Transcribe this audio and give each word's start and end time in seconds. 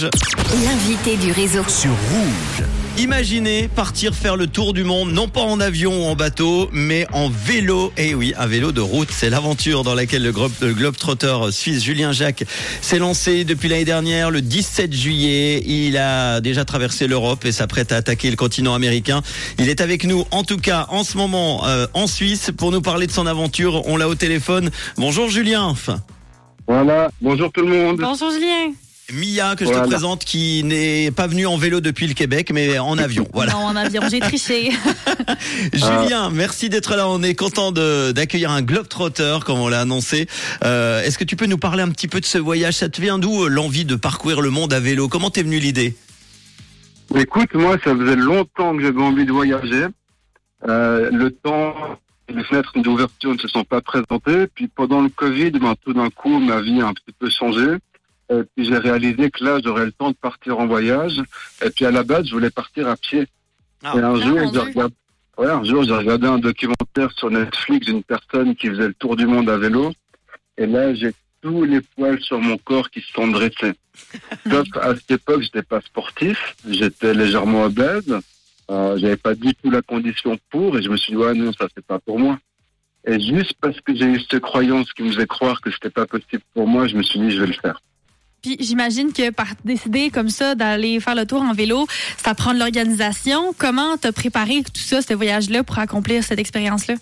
Rouge. 0.00 0.10
L'invité 0.64 1.16
du 1.16 1.32
réseau. 1.32 1.62
Sur 1.68 1.90
Rouge. 1.90 2.66
Imaginez 2.98 3.68
partir 3.68 4.14
faire 4.14 4.36
le 4.36 4.46
tour 4.46 4.72
du 4.72 4.84
monde, 4.84 5.12
non 5.12 5.28
pas 5.28 5.40
en 5.40 5.60
avion 5.60 6.04
ou 6.04 6.08
en 6.08 6.14
bateau, 6.14 6.68
mais 6.72 7.06
en 7.12 7.28
vélo. 7.30 7.92
Et 7.96 8.14
oui, 8.14 8.34
un 8.38 8.46
vélo 8.46 8.72
de 8.72 8.80
route. 8.80 9.08
C'est 9.10 9.30
l'aventure 9.30 9.84
dans 9.84 9.94
laquelle 9.94 10.22
le, 10.22 10.32
globe, 10.32 10.52
le 10.60 10.74
globetrotter 10.74 11.36
suisse 11.50 11.82
Julien 11.82 12.12
Jacques 12.12 12.44
s'est 12.80 12.98
lancé 12.98 13.44
depuis 13.44 13.68
l'année 13.68 13.84
dernière, 13.84 14.30
le 14.30 14.42
17 14.42 14.92
juillet. 14.92 15.62
Il 15.66 15.96
a 15.96 16.40
déjà 16.40 16.64
traversé 16.64 17.06
l'Europe 17.06 17.44
et 17.44 17.52
s'apprête 17.52 17.92
à 17.92 17.96
attaquer 17.96 18.30
le 18.30 18.36
continent 18.36 18.74
américain. 18.74 19.22
Il 19.58 19.68
est 19.68 19.80
avec 19.80 20.04
nous, 20.04 20.24
en 20.30 20.44
tout 20.44 20.58
cas, 20.58 20.86
en 20.90 21.04
ce 21.04 21.16
moment, 21.16 21.66
euh, 21.66 21.86
en 21.94 22.06
Suisse, 22.06 22.50
pour 22.56 22.70
nous 22.70 22.82
parler 22.82 23.06
de 23.06 23.12
son 23.12 23.26
aventure. 23.26 23.86
On 23.86 23.96
l'a 23.96 24.08
au 24.08 24.14
téléphone. 24.14 24.70
Bonjour 24.96 25.28
Julien. 25.28 25.74
Voilà, 26.66 27.10
bonjour 27.20 27.50
tout 27.50 27.62
le 27.62 27.68
monde. 27.68 27.98
Bonjour 28.00 28.30
Julien. 28.30 28.72
Mia 29.12 29.56
que 29.56 29.64
je 29.64 29.70
te 29.70 29.86
présente 29.86 30.24
qui 30.24 30.62
n'est 30.64 31.10
pas 31.10 31.26
venue 31.26 31.46
en 31.46 31.56
vélo 31.56 31.80
depuis 31.80 32.06
le 32.06 32.14
Québec 32.14 32.50
mais 32.52 32.78
en 32.78 32.98
avion. 32.98 33.26
Voilà. 33.32 33.52
Non, 33.52 33.58
en 33.60 33.76
avion, 33.76 34.02
j'ai 34.10 34.20
triché. 34.20 34.70
Julien, 35.72 36.30
merci 36.30 36.68
d'être 36.68 36.94
là. 36.96 37.08
On 37.08 37.22
est 37.22 37.34
content 37.34 37.72
d'accueillir 37.72 38.50
un 38.50 38.60
globetrotter 38.60 39.38
comme 39.46 39.58
on 39.58 39.68
l'a 39.68 39.80
annoncé. 39.80 40.26
Euh, 40.64 41.02
Est-ce 41.02 41.16
que 41.16 41.24
tu 41.24 41.36
peux 41.36 41.46
nous 41.46 41.58
parler 41.58 41.82
un 41.82 41.90
petit 41.90 42.08
peu 42.08 42.20
de 42.20 42.26
ce 42.26 42.38
voyage? 42.38 42.74
Ça 42.74 42.88
te 42.88 43.00
vient 43.00 43.18
d'où 43.18 43.44
euh, 43.44 43.48
l'envie 43.48 43.84
de 43.84 43.94
parcourir 43.94 44.40
le 44.40 44.50
monde 44.50 44.72
à 44.72 44.80
vélo? 44.80 45.08
Comment 45.08 45.30
t'es 45.30 45.42
venue 45.42 45.58
l'idée? 45.58 45.96
Écoute, 47.14 47.54
moi, 47.54 47.76
ça 47.82 47.94
faisait 47.96 48.16
longtemps 48.16 48.76
que 48.76 48.82
j'avais 48.82 49.02
envie 49.02 49.24
de 49.24 49.32
voyager. 49.32 49.86
Euh, 50.68 51.10
le 51.10 51.30
temps, 51.30 51.74
les 52.28 52.44
fenêtres 52.44 52.78
d'ouverture 52.78 53.32
ne 53.32 53.38
se 53.38 53.48
sont 53.48 53.64
pas 53.64 53.80
présentées. 53.80 54.46
Puis 54.54 54.68
pendant 54.68 55.00
le 55.00 55.08
Covid, 55.08 55.50
ben, 55.52 55.74
tout 55.84 55.92
d'un 55.92 56.10
coup, 56.10 56.38
ma 56.38 56.60
vie 56.60 56.80
a 56.80 56.88
un 56.88 56.94
petit 56.94 57.14
peu 57.18 57.28
changé. 57.30 57.66
Et 58.30 58.42
puis 58.54 58.64
j'ai 58.64 58.78
réalisé 58.78 59.30
que 59.30 59.44
là, 59.44 59.58
j'aurais 59.62 59.86
le 59.86 59.92
temps 59.92 60.10
de 60.10 60.16
partir 60.16 60.58
en 60.58 60.66
voyage. 60.66 61.20
Et 61.64 61.70
puis 61.70 61.84
à 61.84 61.90
la 61.90 62.04
base, 62.04 62.26
je 62.26 62.32
voulais 62.32 62.50
partir 62.50 62.88
à 62.88 62.96
pied. 62.96 63.26
Ah. 63.82 63.94
Et 63.96 63.98
un 63.98 64.14
Ah, 64.14 64.20
jour, 64.20 64.38
mon 64.38 64.52
j'ai 64.52 64.58
regardé, 64.60 64.94
ouais, 65.38 65.50
un 65.50 65.64
jour, 65.64 65.82
j'ai 65.82 65.94
regardé 65.94 66.26
un 66.26 66.38
documentaire 66.38 67.10
sur 67.16 67.30
Netflix 67.30 67.86
d'une 67.86 68.02
personne 68.04 68.54
qui 68.54 68.68
faisait 68.68 68.88
le 68.88 68.94
tour 68.94 69.16
du 69.16 69.26
monde 69.26 69.48
à 69.50 69.58
vélo. 69.58 69.92
Et 70.58 70.66
là, 70.66 70.94
j'ai 70.94 71.12
tous 71.40 71.64
les 71.64 71.80
poils 71.80 72.20
sur 72.20 72.38
mon 72.40 72.58
corps 72.58 72.90
qui 72.90 73.00
se 73.00 73.12
sont 73.12 73.26
dressés. 73.28 73.72
Sauf 74.50 74.66
à 74.80 74.94
cette 74.94 75.10
époque, 75.10 75.42
j'étais 75.42 75.62
pas 75.62 75.80
sportif, 75.80 76.54
j'étais 76.68 77.14
légèrement 77.14 77.64
obèse, 77.64 78.14
euh, 78.70 78.96
j'avais 78.98 79.16
pas 79.16 79.34
du 79.34 79.54
tout 79.54 79.70
la 79.70 79.82
condition 79.82 80.38
pour, 80.50 80.78
et 80.78 80.82
je 80.82 80.88
me 80.90 80.96
suis 80.96 81.12
dit 81.12 81.18
ouais 81.18 81.34
non, 81.34 81.52
ça 81.52 81.66
c'est 81.74 81.84
pas 81.84 81.98
pour 81.98 82.18
moi. 82.18 82.38
Et 83.06 83.18
juste 83.18 83.54
parce 83.60 83.80
que 83.80 83.94
j'ai 83.94 84.04
eu 84.04 84.20
cette 84.20 84.40
croyance 84.42 84.92
qui 84.92 85.02
me 85.02 85.10
faisait 85.10 85.26
croire 85.26 85.60
que 85.62 85.70
c'était 85.70 85.90
pas 85.90 86.06
possible 86.06 86.42
pour 86.54 86.68
moi, 86.68 86.86
je 86.86 86.96
me 86.96 87.02
suis 87.02 87.18
dit 87.18 87.30
je 87.30 87.40
vais 87.40 87.46
le 87.48 87.52
faire. 87.54 87.80
Puis 88.42 88.56
j'imagine 88.60 89.12
que 89.12 89.30
par 89.30 89.48
décider 89.64 90.10
comme 90.10 90.28
ça 90.28 90.54
d'aller 90.54 90.98
faire 91.00 91.14
le 91.14 91.26
tour 91.26 91.42
en 91.42 91.52
vélo, 91.52 91.86
ça 92.16 92.34
prend 92.34 92.54
de 92.54 92.58
l'organisation. 92.58 93.54
Comment 93.58 93.96
t'as 93.96 94.12
préparé 94.12 94.62
tout 94.62 94.80
ça, 94.80 95.02
ce 95.02 95.12
voyage-là, 95.14 95.62
pour 95.62 95.78
accomplir 95.78 96.24
cette 96.24 96.38
expérience-là? 96.38 96.94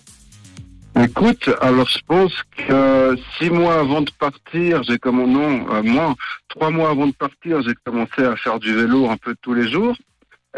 Écoute, 1.01 1.49
alors 1.61 1.87
je 1.87 1.99
pense 2.05 2.33
que 2.57 3.15
six 3.37 3.49
mois 3.49 3.79
avant 3.79 4.01
de 4.01 4.11
partir, 4.19 4.83
j'ai 4.83 4.97
comme 4.97 5.19
euh, 5.19 6.13
trois 6.49 6.71
mois 6.71 6.89
avant 6.89 7.07
de 7.07 7.13
partir, 7.13 7.61
j'ai 7.61 7.73
commencé 7.85 8.23
à 8.23 8.35
faire 8.35 8.59
du 8.59 8.73
vélo 8.73 9.09
un 9.09 9.15
peu 9.15 9.35
tous 9.41 9.53
les 9.53 9.71
jours. 9.71 9.95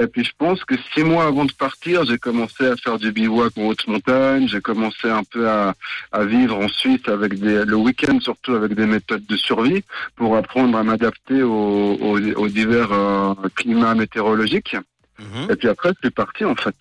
Et 0.01 0.07
puis 0.07 0.23
je 0.23 0.31
pense 0.35 0.65
que 0.65 0.73
six 0.93 1.03
mois 1.03 1.25
avant 1.25 1.45
de 1.45 1.51
partir, 1.51 2.05
j'ai 2.05 2.17
commencé 2.17 2.65
à 2.65 2.75
faire 2.75 2.97
du 2.97 3.11
bivouac 3.11 3.55
en 3.57 3.67
haute 3.67 3.87
montagne. 3.87 4.47
J'ai 4.47 4.61
commencé 4.61 5.07
un 5.07 5.23
peu 5.23 5.47
à, 5.47 5.75
à 6.11 6.25
vivre 6.25 6.57
en 6.57 6.67
Suisse 6.67 7.07
avec 7.07 7.39
des, 7.39 7.65
le 7.65 7.75
week-end 7.75 8.19
surtout 8.19 8.55
avec 8.55 8.73
des 8.73 8.87
méthodes 8.87 9.25
de 9.27 9.37
survie 9.37 9.83
pour 10.15 10.35
apprendre 10.35 10.75
à 10.77 10.83
m'adapter 10.83 11.43
aux, 11.43 11.97
aux, 12.01 12.19
aux 12.19 12.47
divers 12.47 12.91
euh, 12.91 13.35
climats 13.55 13.93
météorologiques. 13.93 14.75
Mhm. 15.19 15.51
Et 15.51 15.55
puis 15.55 15.67
après, 15.67 15.91
c'est 16.01 16.13
parti 16.13 16.45
en 16.45 16.55
fait. 16.55 16.75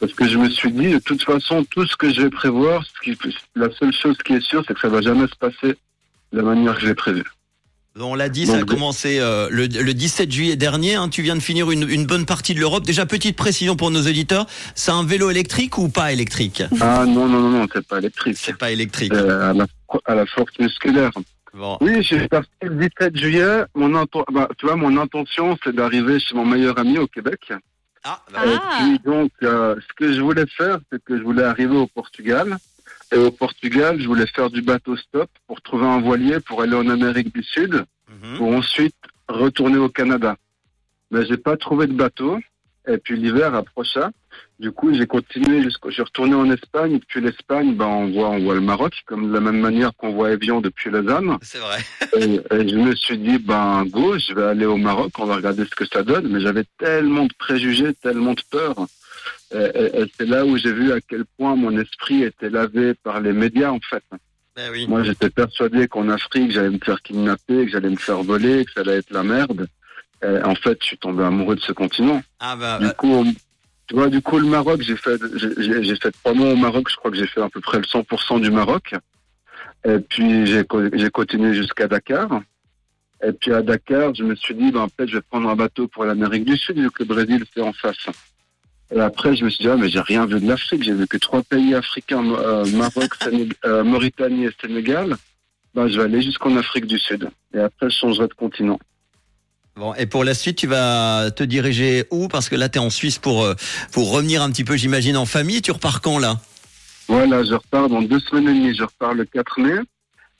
Parce 0.00 0.12
que 0.12 0.26
je 0.26 0.36
me 0.36 0.50
suis 0.50 0.72
dit, 0.72 0.90
de 0.92 0.98
toute 0.98 1.22
façon, 1.22 1.64
tout 1.64 1.86
ce 1.86 1.96
que 1.96 2.10
je 2.10 2.22
vais 2.22 2.30
prévoir, 2.30 2.84
ce 2.84 3.00
qui, 3.00 3.18
la 3.54 3.70
seule 3.70 3.92
chose 3.92 4.18
qui 4.18 4.34
est 4.34 4.40
sûre, 4.40 4.64
c'est 4.66 4.74
que 4.74 4.80
ça 4.80 4.88
va 4.88 5.00
jamais 5.00 5.26
se 5.28 5.36
passer 5.36 5.76
de 6.32 6.38
la 6.38 6.42
manière 6.42 6.74
que 6.74 6.82
j'ai 6.82 6.94
prévu. 6.94 7.22
On 7.98 8.14
l'a 8.14 8.28
dit, 8.28 8.46
ça 8.46 8.58
a 8.58 8.62
commencé 8.62 9.18
euh, 9.20 9.48
le, 9.50 9.66
le 9.66 9.94
17 9.94 10.30
juillet 10.30 10.56
dernier. 10.56 10.96
hein. 10.96 11.08
tu 11.08 11.22
viens 11.22 11.34
de 11.36 11.40
finir 11.40 11.70
une, 11.70 11.88
une 11.88 12.04
bonne 12.04 12.26
partie 12.26 12.54
de 12.54 12.60
l'Europe. 12.60 12.84
Déjà, 12.84 13.06
petite 13.06 13.36
précision 13.36 13.74
pour 13.76 13.90
nos 13.90 14.02
auditeurs, 14.02 14.46
c'est 14.74 14.90
un 14.90 15.04
vélo 15.04 15.30
électrique 15.30 15.78
ou 15.78 15.88
pas 15.88 16.12
électrique? 16.12 16.62
Ah 16.80 17.04
non, 17.06 17.26
non, 17.26 17.40
non, 17.40 17.50
non, 17.50 17.66
c'est 17.72 17.86
pas 17.86 17.98
électrique. 17.98 18.36
C'est 18.38 18.56
pas 18.58 18.70
électrique. 18.70 19.12
C'est 19.14 19.20
à 19.20 19.52
la, 19.54 19.66
à 20.04 20.14
la 20.14 20.26
force 20.26 20.52
musculaire. 20.58 21.10
Bon. 21.54 21.78
Oui, 21.80 22.02
je 22.02 22.16
suis 22.16 22.28
parti 22.28 22.50
le 22.62 22.74
17 22.98 23.16
juillet. 23.16 23.62
Mon 23.74 23.88
bah, 24.30 24.48
tu 24.58 24.66
vois, 24.66 24.76
mon 24.76 24.94
intention, 24.98 25.56
c'est 25.64 25.74
d'arriver 25.74 26.20
chez 26.20 26.34
mon 26.34 26.44
meilleur 26.44 26.78
ami 26.78 26.98
au 26.98 27.06
Québec. 27.06 27.50
Ah, 28.04 28.20
bah, 28.30 28.40
Ah. 28.44 28.44
Et 28.46 28.58
puis 28.76 28.98
donc, 29.04 29.30
euh, 29.42 29.74
ce 29.80 29.94
que 29.96 30.12
je 30.12 30.20
voulais 30.20 30.44
faire, 30.54 30.78
c'est 30.92 31.02
que 31.02 31.16
je 31.16 31.22
voulais 31.22 31.44
arriver 31.44 31.76
au 31.76 31.86
Portugal. 31.86 32.58
Et 33.12 33.18
au 33.18 33.30
Portugal, 33.30 34.00
je 34.00 34.06
voulais 34.06 34.26
faire 34.26 34.50
du 34.50 34.62
bateau 34.62 34.96
stop 34.96 35.30
pour 35.46 35.60
trouver 35.62 35.86
un 35.86 36.00
voilier 36.00 36.40
pour 36.40 36.62
aller 36.62 36.74
en 36.74 36.88
Amérique 36.88 37.32
du 37.34 37.42
Sud. 37.42 37.84
mhm. 38.08 38.38
pour 38.38 38.48
ensuite 38.48 38.96
retourner 39.28 39.78
au 39.78 39.88
Canada. 39.88 40.36
Mais 41.10 41.24
j'ai 41.26 41.36
pas 41.36 41.56
trouvé 41.56 41.86
de 41.86 41.92
bateau. 41.92 42.38
Et 42.88 42.98
puis 42.98 43.16
l'hiver 43.18 43.52
approcha. 43.54 44.10
Du 44.60 44.70
coup, 44.70 44.94
j'ai 44.94 45.06
continué 45.06 45.62
jusqu'au, 45.62 45.90
suis 45.90 46.02
retourné 46.02 46.34
en 46.34 46.48
Espagne. 46.50 46.92
Et 46.92 46.98
Depuis 46.98 47.20
l'Espagne, 47.20 47.74
ben, 47.74 47.86
on 47.86 48.12
voit, 48.12 48.30
on 48.30 48.38
voit 48.38 48.54
le 48.54 48.60
Maroc, 48.60 48.94
comme 49.06 49.28
de 49.28 49.32
la 49.34 49.40
même 49.40 49.58
manière 49.58 49.90
qu'on 49.96 50.12
voit 50.12 50.30
Evian 50.30 50.60
depuis 50.60 50.90
Lausanne. 50.90 51.36
C'est 51.42 51.58
vrai. 51.58 51.78
Et, 52.16 52.40
et 52.54 52.68
je 52.68 52.76
me 52.76 52.94
suis 52.94 53.18
dit, 53.18 53.38
ben, 53.38 53.84
go, 53.86 54.16
je 54.18 54.32
vais 54.34 54.44
aller 54.44 54.66
au 54.66 54.76
Maroc, 54.76 55.10
on 55.18 55.24
va 55.26 55.36
regarder 55.36 55.64
ce 55.64 55.74
que 55.74 55.84
ça 55.84 56.04
donne. 56.04 56.28
Mais 56.28 56.40
j'avais 56.40 56.64
tellement 56.78 57.24
de 57.24 57.34
préjugés, 57.38 57.92
tellement 57.94 58.34
de 58.34 58.42
peur. 58.48 58.76
Et, 59.54 59.58
et- 59.58 60.00
et 60.02 60.12
c'est 60.18 60.26
là 60.26 60.44
où 60.44 60.56
j'ai 60.56 60.72
vu 60.72 60.92
à 60.92 61.00
quel 61.00 61.24
point 61.38 61.54
mon 61.56 61.76
esprit 61.78 62.22
était 62.24 62.50
lavé 62.50 62.94
par 62.94 63.20
les 63.20 63.32
médias, 63.32 63.70
en 63.70 63.80
fait. 63.80 64.02
Ben 64.56 64.70
oui. 64.72 64.86
Moi, 64.88 65.02
j'étais 65.04 65.30
persuadé 65.30 65.86
qu'en 65.86 66.08
Afrique, 66.08 66.50
j'allais 66.50 66.70
me 66.70 66.78
faire 66.78 67.00
kidnapper, 67.02 67.66
que 67.66 67.70
j'allais 67.70 67.90
me 67.90 67.96
faire 67.96 68.22
voler, 68.22 68.64
que 68.64 68.72
ça 68.72 68.80
allait 68.80 68.98
être 68.98 69.10
la 69.10 69.22
merde. 69.22 69.66
Et 70.24 70.42
en 70.42 70.54
fait, 70.54 70.78
je 70.80 70.86
suis 70.86 70.98
tombé 70.98 71.22
amoureux 71.24 71.56
de 71.56 71.60
ce 71.60 71.72
continent. 71.72 72.22
Ah 72.40 72.56
bah, 72.56 72.78
Du 72.80 72.88
coup, 72.94 73.24
tu 73.86 73.94
vois, 73.94 74.08
du 74.08 74.20
coup, 74.22 74.38
le 74.38 74.46
Maroc, 74.46 74.80
j'ai 74.80 74.96
fait, 74.96 75.20
j'ai- 75.36 75.96
fait 75.96 76.10
trois 76.10 76.32
mois 76.34 76.52
au 76.52 76.56
Maroc. 76.56 76.88
Je 76.90 76.96
crois 76.96 77.10
que 77.10 77.16
j'ai 77.16 77.26
fait 77.26 77.42
à 77.42 77.48
peu 77.50 77.60
près 77.60 77.78
le 77.78 77.84
100% 77.84 78.38
du 78.40 78.50
Maroc. 78.50 78.94
Et 79.84 79.98
puis, 80.00 80.46
j'ai 80.46 80.64
co- 80.64 80.90
j'ai 80.92 81.10
continué 81.10 81.54
jusqu'à 81.54 81.86
Dakar. 81.86 82.40
Et 83.22 83.32
puis, 83.32 83.52
à 83.52 83.62
Dakar, 83.62 84.14
je 84.14 84.24
me 84.24 84.34
suis 84.34 84.54
dit, 84.54 84.72
ben, 84.72 84.88
peut-être, 84.88 85.10
je 85.10 85.16
vais 85.16 85.22
prendre 85.22 85.48
un 85.48 85.54
bateau 85.56 85.86
pour 85.86 86.04
l'Amérique 86.04 86.44
du 86.46 86.56
Sud, 86.56 86.78
vu 86.78 86.90
que 86.90 87.02
le 87.02 87.08
Brésil, 87.08 87.44
c'est 87.54 87.60
en 87.62 87.72
face. 87.72 88.06
Et 88.94 89.00
après, 89.00 89.34
je 89.34 89.44
me 89.44 89.50
suis 89.50 89.64
dit, 89.64 89.68
ah, 89.68 89.76
mais 89.76 89.88
j'ai 89.88 90.00
rien 90.00 90.26
vu 90.26 90.40
de 90.40 90.46
l'Afrique. 90.48 90.82
J'ai 90.84 90.94
vu 90.94 91.06
que 91.06 91.16
trois 91.16 91.42
pays 91.42 91.74
africains, 91.74 92.24
euh, 92.24 92.64
Maroc, 92.72 93.10
Sénég- 93.20 93.54
euh, 93.64 93.82
Mauritanie 93.82 94.44
et 94.44 94.50
Sénégal. 94.60 95.16
Ben, 95.74 95.88
je 95.88 95.98
vais 95.98 96.04
aller 96.04 96.22
jusqu'en 96.22 96.56
Afrique 96.56 96.86
du 96.86 96.98
Sud. 96.98 97.28
Et 97.54 97.58
après, 97.58 97.90
je 97.90 97.96
changerai 97.96 98.28
de 98.28 98.34
continent. 98.34 98.78
Bon, 99.74 99.92
et 99.94 100.06
pour 100.06 100.24
la 100.24 100.32
suite, 100.32 100.56
tu 100.56 100.66
vas 100.66 101.30
te 101.30 101.42
diriger 101.42 102.06
où? 102.10 102.28
Parce 102.28 102.48
que 102.48 102.56
là, 102.56 102.68
tu 102.70 102.78
es 102.78 102.80
en 102.80 102.88
Suisse 102.88 103.18
pour, 103.18 103.44
euh, 103.44 103.54
pour 103.92 104.10
revenir 104.12 104.40
un 104.40 104.50
petit 104.50 104.64
peu, 104.64 104.76
j'imagine, 104.76 105.16
en 105.16 105.26
famille. 105.26 105.60
Tu 105.60 105.70
repars 105.72 106.00
quand, 106.00 106.18
là? 106.18 106.40
Voilà, 107.08 107.44
je 107.44 107.54
repars 107.54 107.88
dans 107.88 108.02
deux 108.02 108.20
semaines 108.20 108.48
et 108.48 108.54
demie. 108.58 108.74
Je 108.74 108.84
repars 108.84 109.14
le 109.14 109.24
4 109.26 109.60
mai. 109.60 109.74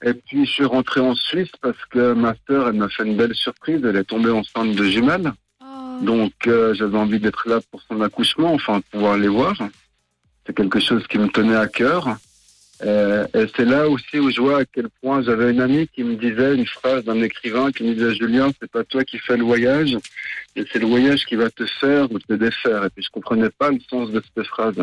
Et 0.04 0.14
puis, 0.14 0.46
je 0.46 0.50
suis 0.50 0.64
rentré 0.64 1.00
en 1.00 1.14
Suisse 1.14 1.50
parce 1.60 1.76
que 1.90 2.12
ma 2.12 2.34
sœur, 2.46 2.68
elle 2.68 2.74
m'a 2.74 2.88
fait 2.88 3.04
une 3.04 3.16
belle 3.16 3.34
surprise. 3.34 3.80
Elle 3.84 3.96
est 3.96 4.04
tombée 4.04 4.30
enceinte 4.30 4.74
de 4.74 4.84
jumelles. 4.84 5.32
Donc, 6.02 6.32
euh, 6.46 6.74
j'avais 6.74 6.98
envie 6.98 7.18
d'être 7.20 7.48
là 7.48 7.60
pour 7.70 7.82
son 7.82 8.00
accouchement, 8.00 8.52
enfin, 8.54 8.80
pouvoir 8.90 9.16
les 9.16 9.28
voir. 9.28 9.54
C'est 10.46 10.54
quelque 10.54 10.80
chose 10.80 11.06
qui 11.06 11.18
me 11.18 11.28
tenait 11.28 11.56
à 11.56 11.66
cœur. 11.68 12.16
Euh, 12.84 13.26
et 13.34 13.46
c'est 13.56 13.64
là 13.64 13.88
aussi 13.88 14.18
où 14.18 14.30
je 14.30 14.38
vois 14.40 14.58
à 14.60 14.64
quel 14.66 14.88
point 15.00 15.22
j'avais 15.22 15.50
une 15.50 15.60
amie 15.62 15.88
qui 15.88 16.04
me 16.04 16.14
disait 16.14 16.54
une 16.54 16.66
phrase 16.66 17.04
d'un 17.04 17.22
écrivain 17.22 17.72
qui 17.72 17.84
me 17.84 17.94
disait 17.94 18.14
Julien, 18.14 18.50
c'est 18.60 18.70
pas 18.70 18.84
toi 18.84 19.02
qui 19.02 19.18
fais 19.18 19.36
le 19.38 19.44
voyage, 19.44 19.96
et 20.54 20.64
c'est 20.70 20.78
le 20.78 20.86
voyage 20.86 21.24
qui 21.24 21.36
va 21.36 21.48
te 21.48 21.64
faire 21.64 22.12
ou 22.12 22.18
te 22.18 22.34
défaire. 22.34 22.84
Et 22.84 22.90
puis 22.90 23.02
je 23.02 23.08
comprenais 23.10 23.48
pas 23.48 23.70
le 23.70 23.78
sens 23.88 24.10
de 24.10 24.22
cette 24.34 24.46
phrase. 24.46 24.76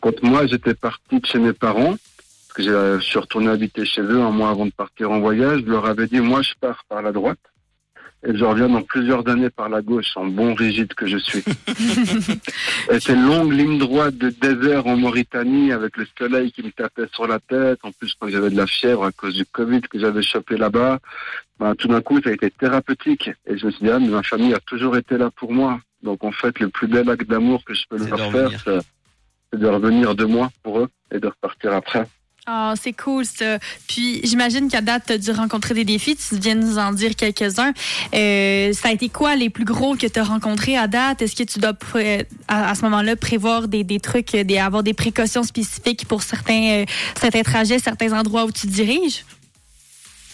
Quand 0.00 0.22
moi 0.22 0.46
j'étais 0.46 0.74
parti 0.74 1.18
de 1.18 1.24
chez 1.24 1.38
mes 1.38 1.54
parents, 1.54 1.96
parce 1.96 2.52
que 2.54 2.62
j'ai- 2.62 3.00
je 3.00 3.04
suis 3.04 3.18
retourné 3.18 3.48
habiter 3.48 3.86
chez 3.86 4.02
eux 4.02 4.20
un 4.20 4.30
mois 4.30 4.50
avant 4.50 4.66
de 4.66 4.72
partir 4.72 5.10
en 5.10 5.18
voyage, 5.20 5.60
je 5.64 5.70
leur 5.70 5.86
avais 5.86 6.08
dit 6.08 6.20
moi 6.20 6.42
je 6.42 6.52
pars 6.60 6.84
par 6.90 7.00
la 7.00 7.12
droite 7.12 7.38
et 8.26 8.36
je 8.36 8.44
reviens 8.44 8.68
dans 8.68 8.82
plusieurs 8.82 9.26
années 9.28 9.50
par 9.50 9.68
la 9.68 9.80
gauche, 9.80 10.16
en 10.16 10.26
bon 10.26 10.54
rigide 10.54 10.92
que 10.94 11.06
je 11.06 11.18
suis. 11.18 11.44
et 12.90 12.98
ces 12.98 13.14
longues 13.14 13.52
lignes 13.52 13.78
droites 13.78 14.18
de 14.18 14.30
désert 14.30 14.88
en 14.88 14.96
Mauritanie 14.96 15.70
avec 15.70 15.96
le 15.96 16.06
soleil 16.18 16.50
qui 16.50 16.64
me 16.64 16.72
tapait 16.72 17.06
sur 17.12 17.28
la 17.28 17.38
tête. 17.38 17.78
En 17.84 17.92
plus, 17.92 18.08
je 18.08 18.14
crois 18.16 18.28
que 18.28 18.34
j'avais 18.34 18.50
de 18.50 18.56
la 18.56 18.66
fièvre 18.66 19.04
à 19.04 19.12
cause 19.12 19.34
du 19.34 19.46
Covid 19.46 19.82
que 19.82 20.00
j'avais 20.00 20.22
chopé 20.22 20.56
là-bas. 20.56 20.98
Ben, 21.60 21.76
tout 21.76 21.86
d'un 21.86 22.00
coup, 22.00 22.20
ça 22.20 22.30
a 22.30 22.32
été 22.32 22.50
thérapeutique. 22.50 23.30
Et 23.46 23.56
je 23.56 23.66
me 23.66 23.70
suis 23.70 23.84
dit, 23.84 23.90
ah, 23.90 24.00
mais 24.00 24.08
ma 24.08 24.24
famille 24.24 24.54
a 24.54 24.60
toujours 24.60 24.96
été 24.96 25.16
là 25.16 25.30
pour 25.30 25.52
moi. 25.52 25.80
Donc, 26.02 26.24
en 26.24 26.32
fait, 26.32 26.58
le 26.58 26.70
plus 26.70 26.88
bel 26.88 27.08
acte 27.08 27.28
d'amour 27.28 27.64
que 27.64 27.74
je 27.74 27.84
peux 27.88 27.98
leur 27.98 28.32
faire, 28.32 28.50
c'est 28.64 29.58
de 29.58 29.66
revenir 29.66 30.16
de 30.16 30.24
moi 30.24 30.50
pour 30.64 30.80
eux 30.80 30.88
et 31.12 31.20
de 31.20 31.28
repartir 31.28 31.72
après. 31.72 32.04
Ah, 32.50 32.72
c'est 32.80 32.94
cool 32.94 33.26
ça. 33.26 33.58
Puis 33.88 34.20
j'imagine 34.24 34.70
qu'à 34.70 34.80
date, 34.80 35.02
tu 35.08 35.12
as 35.12 35.18
dû 35.18 35.30
rencontrer 35.32 35.74
des 35.74 35.84
défis. 35.84 36.16
Tu 36.16 36.36
viens 36.36 36.54
nous 36.54 36.78
en 36.78 36.92
dire 36.92 37.14
quelques-uns. 37.14 37.74
Euh, 38.14 38.72
ça 38.72 38.88
a 38.88 38.92
été 38.92 39.10
quoi 39.10 39.36
les 39.36 39.50
plus 39.50 39.66
gros 39.66 39.96
que 39.96 40.06
tu 40.06 40.18
as 40.18 40.24
rencontrés 40.24 40.74
à 40.74 40.86
date? 40.86 41.20
Est-ce 41.20 41.36
que 41.36 41.42
tu 41.42 41.58
dois 41.58 41.74
à, 42.48 42.74
ce 42.74 42.82
moment-là 42.84 43.16
prévoir 43.16 43.68
des, 43.68 43.84
des 43.84 44.00
trucs, 44.00 44.34
des, 44.34 44.56
avoir 44.56 44.82
des 44.82 44.94
précautions 44.94 45.42
spécifiques 45.42 46.08
pour 46.08 46.22
certains, 46.22 46.70
euh, 46.70 46.84
certains 47.20 47.42
trajets, 47.42 47.78
certains 47.80 48.18
endroits 48.18 48.46
où 48.46 48.50
tu 48.50 48.66
te 48.66 48.72
diriges? 48.72 49.26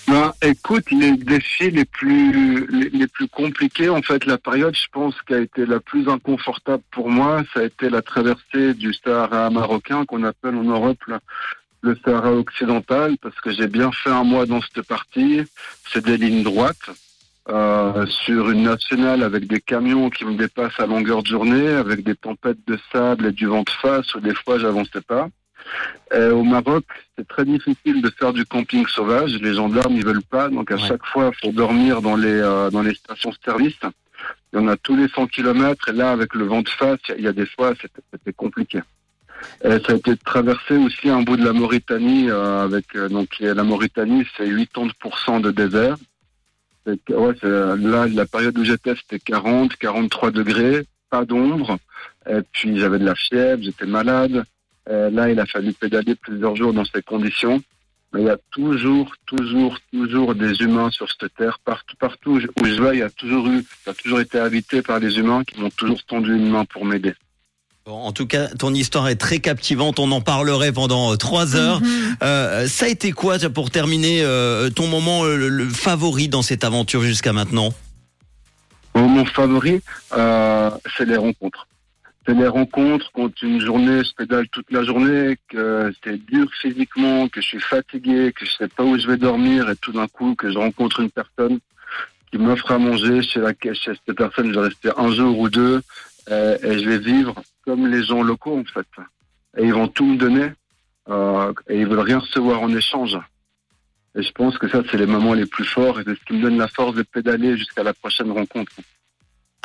Ben, 0.06 0.32
écoute, 0.42 0.88
les 0.92 1.16
défis 1.16 1.70
les 1.70 1.84
plus 1.84 2.66
les, 2.68 3.06
plus 3.08 3.26
compliqués, 3.26 3.88
en 3.88 4.02
fait, 4.02 4.24
la 4.26 4.38
période, 4.38 4.76
je 4.76 4.86
pense, 4.92 5.14
qui 5.26 5.34
a 5.34 5.40
été 5.40 5.66
la 5.66 5.80
plus 5.80 6.08
inconfortable 6.08 6.82
pour 6.92 7.10
moi, 7.10 7.42
ça 7.52 7.60
a 7.60 7.64
été 7.64 7.88
la 7.88 8.02
traversée 8.02 8.74
du 8.74 8.92
Sahara 8.92 9.50
marocain, 9.50 10.04
qu'on 10.04 10.22
appelle 10.22 10.54
en 10.54 10.62
Europe 10.62 11.02
le 11.84 11.96
Sahara 12.04 12.32
occidental, 12.32 13.16
parce 13.20 13.38
que 13.42 13.50
j'ai 13.52 13.66
bien 13.68 13.90
fait 13.92 14.10
un 14.10 14.24
mois 14.24 14.46
dans 14.46 14.60
cette 14.62 14.82
partie. 14.86 15.42
C'est 15.90 16.04
des 16.04 16.16
lignes 16.16 16.42
droites. 16.42 16.90
euh, 17.50 18.06
sur 18.06 18.48
une 18.48 18.62
nationale 18.62 19.22
avec 19.22 19.46
des 19.46 19.60
camions 19.60 20.08
qui 20.08 20.24
me 20.24 20.34
dépassent 20.34 20.80
à 20.80 20.86
longueur 20.86 21.22
de 21.22 21.26
journée, 21.28 21.68
avec 21.68 22.02
des 22.02 22.14
tempêtes 22.16 22.56
de 22.66 22.78
sable 22.90 23.26
et 23.26 23.32
du 23.32 23.44
vent 23.44 23.64
de 23.64 23.68
face 23.82 24.14
où 24.14 24.20
des 24.20 24.34
fois 24.34 24.58
j'avançais 24.58 25.02
pas. 25.02 25.28
Au 26.38 26.42
Maroc, 26.42 26.84
c'est 27.18 27.28
très 27.28 27.44
difficile 27.44 28.00
de 28.00 28.08
faire 28.18 28.32
du 28.32 28.46
camping 28.46 28.86
sauvage. 28.86 29.34
Les 29.42 29.52
gendarmes 29.52 29.94
ils 29.94 30.06
veulent 30.06 30.22
pas, 30.36 30.48
donc 30.48 30.70
à 30.70 30.76
Ouais. 30.76 30.88
chaque 30.88 31.04
fois, 31.04 31.30
il 31.34 31.38
faut 31.48 31.52
dormir 31.54 32.00
dans 32.00 32.16
les 32.16 32.32
euh, 32.52 32.70
dans 32.70 32.80
les 32.80 32.94
stations 32.94 33.28
de 33.28 33.36
service. 33.44 33.76
Il 34.54 34.58
y 34.58 34.62
en 34.62 34.68
a 34.68 34.76
tous 34.78 34.96
les 34.96 35.08
100 35.08 35.26
kilomètres, 35.26 35.86
et 35.90 35.92
là, 35.92 36.12
avec 36.12 36.32
le 36.34 36.44
vent 36.46 36.62
de 36.62 36.68
face, 36.70 37.00
il 37.18 37.24
y 37.24 37.28
a- 37.28 37.32
des 37.34 37.44
fois, 37.54 37.74
c'était 37.80 38.32
compliqué. 38.32 38.80
Et 39.64 39.78
ça 39.84 39.92
a 39.92 39.94
été 39.94 40.12
de 40.12 40.20
traverser 40.24 40.76
aussi 40.76 41.08
un 41.08 41.22
bout 41.22 41.36
de 41.36 41.44
la 41.44 41.52
Mauritanie, 41.52 42.30
euh, 42.30 42.64
avec 42.64 42.94
euh, 42.96 43.08
donc 43.08 43.28
la 43.40 43.62
Mauritanie, 43.62 44.26
c'est 44.36 44.48
80% 44.48 45.40
de 45.40 45.50
désert. 45.50 45.96
Ouais, 46.86 47.34
euh, 47.44 47.76
là, 47.76 48.06
la 48.06 48.26
période 48.26 48.58
où 48.58 48.64
j'étais, 48.64 48.94
c'était 48.94 49.18
40, 49.18 49.76
43 49.76 50.30
degrés, 50.30 50.84
pas 51.08 51.24
d'ombre. 51.24 51.78
Et 52.28 52.40
puis 52.52 52.78
j'avais 52.78 52.98
de 52.98 53.06
la 53.06 53.14
fièvre, 53.14 53.62
j'étais 53.62 53.86
malade. 53.86 54.44
Euh, 54.90 55.08
là, 55.10 55.30
il 55.30 55.40
a 55.40 55.46
fallu 55.46 55.72
pédaler 55.72 56.14
plusieurs 56.14 56.56
jours 56.56 56.74
dans 56.74 56.84
ces 56.84 57.02
conditions. 57.02 57.62
Mais 58.12 58.20
il 58.20 58.26
y 58.26 58.30
a 58.30 58.38
toujours, 58.52 59.14
toujours, 59.26 59.78
toujours 59.92 60.34
des 60.34 60.60
humains 60.60 60.90
sur 60.90 61.08
cette 61.10 61.34
terre. 61.34 61.58
Partout, 61.64 61.96
partout 61.98 62.32
où 62.32 62.64
je 62.64 62.82
vais, 62.82 62.96
il 62.96 63.00
y 63.00 63.02
a 63.02 63.10
toujours 63.10 63.48
eu, 63.48 63.64
ça 63.84 63.90
a 63.90 63.94
toujours 63.94 64.20
été 64.20 64.38
habité 64.38 64.82
par 64.82 65.00
des 65.00 65.18
humains 65.18 65.42
qui 65.42 65.60
m'ont 65.60 65.70
toujours 65.70 66.04
tendu 66.04 66.36
une 66.36 66.50
main 66.50 66.64
pour 66.64 66.84
m'aider. 66.84 67.14
En 67.86 68.12
tout 68.12 68.26
cas, 68.26 68.48
ton 68.48 68.72
histoire 68.72 69.08
est 69.08 69.16
très 69.16 69.40
captivante. 69.40 69.98
On 69.98 70.10
en 70.10 70.22
parlerait 70.22 70.72
pendant 70.72 71.12
euh, 71.12 71.16
trois 71.16 71.54
heures. 71.54 71.82
Mhm. 71.82 72.16
Euh, 72.22 72.66
ça 72.66 72.86
a 72.86 72.88
été 72.88 73.12
quoi, 73.12 73.38
pour 73.52 73.70
terminer, 73.70 74.22
euh, 74.22 74.70
ton 74.70 74.86
moment 74.86 75.24
le, 75.24 75.50
le 75.50 75.68
favori 75.68 76.28
dans 76.28 76.40
cette 76.40 76.64
aventure 76.64 77.02
jusqu'à 77.02 77.34
maintenant? 77.34 77.74
Bon, 78.94 79.06
mon 79.06 79.26
favori, 79.26 79.82
euh, 80.16 80.70
c'est 80.96 81.04
les 81.04 81.18
rencontres. 81.18 81.66
C'est 82.26 82.32
les 82.32 82.46
rencontres 82.46 83.10
quand 83.12 83.42
une 83.42 83.60
journée, 83.60 84.02
je 84.02 84.14
pédale 84.16 84.48
toute 84.48 84.70
la 84.70 84.82
journée, 84.82 85.36
que 85.50 85.92
c'est 86.02 86.16
dur 86.24 86.46
physiquement, 86.62 87.28
que 87.28 87.42
je 87.42 87.48
suis 87.48 87.60
fatigué, 87.60 88.32
que 88.34 88.46
je 88.46 88.52
sais 88.52 88.68
pas 88.68 88.82
où 88.82 88.98
je 88.98 89.06
vais 89.06 89.18
dormir 89.18 89.68
et 89.68 89.76
tout 89.76 89.92
d'un 89.92 90.08
coup 90.08 90.34
que 90.34 90.50
je 90.50 90.56
rencontre 90.56 91.00
une 91.00 91.10
personne 91.10 91.58
qui 92.32 92.38
m'offre 92.38 92.72
à 92.72 92.78
manger 92.78 93.20
chez 93.20 93.40
laquelle 93.40 93.74
chez 93.74 93.92
cette 93.92 94.16
personne 94.16 94.54
je 94.54 94.58
vais 94.58 94.68
rester 94.68 94.88
un 94.96 95.12
jour 95.12 95.38
ou 95.38 95.50
deux 95.50 95.82
euh, 96.30 96.56
et 96.62 96.78
je 96.78 96.88
vais 96.88 96.98
vivre 96.98 97.34
comme 97.64 97.86
les 97.86 98.02
gens 98.02 98.22
locaux 98.22 98.58
en 98.58 98.64
fait. 98.64 98.86
Et 99.56 99.64
ils 99.64 99.74
vont 99.74 99.88
tout 99.88 100.06
me 100.06 100.16
donner 100.16 100.52
euh, 101.08 101.52
et 101.68 101.80
ils 101.80 101.86
veulent 101.86 102.00
rien 102.00 102.18
recevoir 102.18 102.62
en 102.62 102.74
échange. 102.74 103.18
Et 104.16 104.22
je 104.22 104.32
pense 104.32 104.56
que 104.58 104.68
ça 104.68 104.82
c'est 104.90 104.96
les 104.96 105.06
moments 105.06 105.34
les 105.34 105.46
plus 105.46 105.64
forts 105.64 106.00
et 106.00 106.04
c'est 106.04 106.18
ce 106.18 106.24
qui 106.24 106.34
me 106.34 106.42
donne 106.42 106.58
la 106.58 106.68
force 106.68 106.94
de 106.94 107.02
pédaler 107.02 107.56
jusqu'à 107.56 107.82
la 107.82 107.94
prochaine 107.94 108.30
rencontre. 108.30 108.72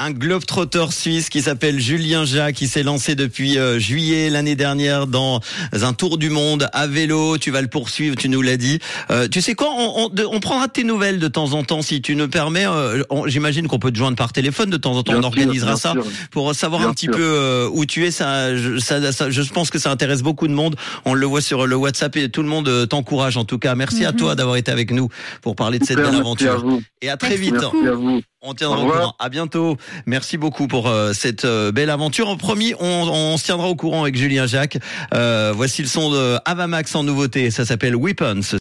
Un 0.01 0.11
globetrotter 0.11 0.85
suisse 0.91 1.27
qui 1.27 1.41
s'appelle 1.41 1.77
Julien 1.77 2.23
Jacques, 2.23 2.55
qui 2.55 2.69
s'est 2.69 2.83
lancé 2.83 3.15
depuis 3.15 3.57
euh, 3.57 3.79
juillet 3.79 4.29
l'année 4.29 4.55
dernière 4.55 5.07
dans 5.07 5.41
un 5.73 5.91
tour 5.91 6.17
du 6.17 6.29
monde 6.29 6.69
à 6.71 6.87
vélo. 6.87 7.37
Tu 7.37 7.51
vas 7.51 7.61
le 7.61 7.67
poursuivre, 7.67 8.15
tu 8.15 8.29
nous 8.29 8.41
l'as 8.41 8.55
dit. 8.55 8.79
Euh, 9.11 9.27
tu 9.27 9.41
sais 9.41 9.55
quoi 9.55 9.67
on, 9.75 10.05
on, 10.05 10.07
de- 10.09 10.23
on 10.23 10.39
prendra 10.39 10.69
tes 10.69 10.85
nouvelles 10.85 11.19
de 11.19 11.27
temps 11.27 11.51
en 11.51 11.63
temps 11.65 11.81
si 11.81 12.01
tu 12.01 12.15
nous 12.15 12.29
permets. 12.29 12.65
Euh, 12.65 13.03
on- 13.09 13.27
J'imagine 13.27 13.67
qu'on 13.67 13.77
peut 13.77 13.91
te 13.91 13.97
joindre 13.97 14.15
par 14.15 14.31
téléphone 14.31 14.69
de 14.69 14.77
temps 14.77 14.93
en 14.95 15.03
temps. 15.03 15.11
Bien 15.11 15.21
on 15.21 15.25
organisera 15.25 15.75
ça 15.75 15.91
sûr. 15.91 16.05
pour 16.31 16.55
savoir 16.55 16.79
Bien 16.81 16.91
un 16.91 16.93
petit 16.93 17.07
sûr. 17.07 17.15
peu 17.15 17.21
euh, 17.21 17.69
où 17.69 17.85
tu 17.85 18.05
es. 18.05 18.11
Ça 18.11 18.55
je, 18.55 18.77
ça, 18.79 19.11
ça- 19.11 19.29
je 19.29 19.41
pense 19.51 19.69
que 19.69 19.79
ça 19.79 19.91
intéresse 19.91 20.21
beaucoup 20.21 20.47
de 20.47 20.53
monde. 20.53 20.77
On 21.03 21.13
le 21.13 21.25
voit 21.25 21.41
sur 21.41 21.67
le 21.67 21.75
WhatsApp 21.75 22.15
et 22.15 22.29
tout 22.29 22.41
le 22.41 22.47
monde 22.47 22.69
euh, 22.69 22.85
t'encourage. 22.85 23.35
En 23.35 23.43
tout 23.43 23.59
cas, 23.59 23.75
merci 23.75 24.05
à 24.05 24.11
Mhm. 24.13 24.17
toi 24.17 24.35
d'avoir 24.35 24.55
été 24.55 24.71
avec 24.71 24.91
nous 24.91 25.09
pour 25.41 25.57
parler 25.57 25.77
de 25.77 25.83
cette 25.83 25.97
Super, 25.97 26.11
belle 26.13 26.23
merci 26.23 26.45
à 26.47 26.51
aventure. 26.53 26.65
vous. 26.69 26.81
Et 27.01 27.09
à 27.09 27.17
très 27.17 27.29
Merci 27.31 27.43
vite. 27.43 27.53
Merci 27.61 27.87
à 27.87 27.91
vous. 27.95 28.21
On 28.41 28.53
tiendra 28.53 28.79
Au 28.79 28.89
courant. 28.89 29.15
À 29.19 29.27
bientôt. 29.27 29.75
Merci 30.05 30.37
beaucoup 30.37 30.67
pour 30.69 30.87
euh, 30.87 31.11
cette 31.11 31.43
euh, 31.43 31.73
belle 31.73 31.89
aventure. 31.89 32.37
Promis, 32.37 32.73
on, 32.79 32.85
on 32.85 33.37
se 33.37 33.43
tiendra 33.43 33.67
au 33.67 33.75
courant 33.75 34.03
avec 34.03 34.15
Julien 34.15 34.47
Jacques. 34.47 34.77
Euh, 35.13 35.51
voici 35.53 35.81
le 35.81 35.89
son 35.89 36.09
de 36.09 36.37
Avamax 36.45 36.95
en 36.95 37.03
nouveauté. 37.03 37.51
Ça 37.51 37.65
s'appelle 37.65 37.97
Weapons. 37.97 38.55